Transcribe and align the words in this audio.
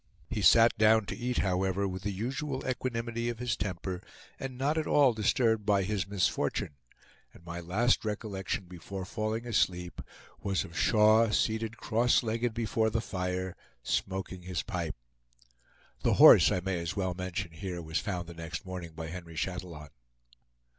He 0.31 0.41
sat 0.41 0.75
down 0.79 1.05
to 1.05 1.15
eat, 1.15 1.37
however, 1.37 1.87
with 1.87 2.01
the 2.01 2.11
usual 2.11 2.67
equanimity 2.67 3.29
of 3.29 3.37
his 3.37 3.55
temper 3.55 4.01
not 4.39 4.75
at 4.75 4.87
all 4.87 5.13
disturbed 5.13 5.63
by 5.63 5.83
his 5.83 6.07
misfortune, 6.07 6.73
and 7.35 7.45
my 7.45 7.59
last 7.59 8.03
recollection 8.03 8.63
before 8.65 9.05
falling 9.05 9.45
asleep 9.45 10.01
was 10.41 10.63
of 10.63 10.75
Shaw, 10.75 11.29
seated 11.29 11.77
cross 11.77 12.23
legged 12.23 12.55
before 12.55 12.89
the 12.89 12.99
fire, 12.99 13.55
smoking 13.83 14.41
his 14.41 14.63
pipe. 14.63 14.95
The 16.01 16.13
horse, 16.15 16.51
I 16.51 16.61
may 16.61 16.79
as 16.79 16.95
well 16.95 17.13
mention 17.13 17.51
here, 17.51 17.79
was 17.79 17.99
found 17.99 18.25
the 18.27 18.33
next 18.33 18.65
morning 18.65 18.93
by 18.95 19.09
Henry 19.09 19.35
Chatillon. 19.35 19.89